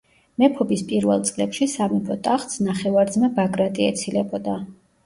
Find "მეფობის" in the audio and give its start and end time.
0.43-0.81